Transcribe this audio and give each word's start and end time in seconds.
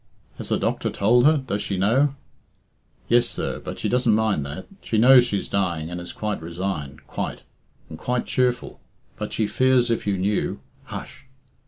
"Has 0.39 0.49
the 0.49 0.57
doctor 0.57 0.89
told 0.89 1.25
her? 1.27 1.37
Does 1.45 1.61
she 1.61 1.77
know?" 1.77 2.15
"Yes, 3.07 3.29
sir; 3.29 3.59
but 3.59 3.77
she 3.77 3.87
doesn't 3.87 4.15
mind 4.15 4.43
that. 4.47 4.65
She 4.81 4.97
knows 4.97 5.25
she's 5.27 5.47
dying, 5.47 5.91
and 5.91 6.01
is 6.01 6.11
quite 6.11 6.41
resigned 6.41 7.05
quite 7.05 7.43
and 7.87 7.99
quite 7.99 8.25
cheerful 8.25 8.81
but 9.15 9.31
she 9.31 9.45
fears 9.45 9.91
if 9.91 10.07
you 10.07 10.17
knew 10.17 10.59
hush!" 10.85 11.27